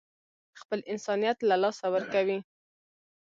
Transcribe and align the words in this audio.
خپل 0.61 0.79
انسانيت 0.91 1.37
له 1.49 1.55
لاسه 1.63 1.85
ورکوي. 1.93 2.39